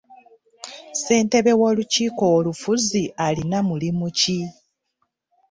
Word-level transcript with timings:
Ssentebe 0.97 1.51
w'olukiiko 1.59 2.23
olufuzi 2.37 3.03
alina 3.25 3.59
mulimu 3.67 4.07
ki? 4.19 4.39